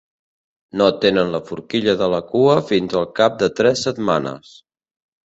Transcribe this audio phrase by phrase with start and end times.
[0.79, 4.57] No tenen la forquilla de la cua fins al cap de tres setmanes.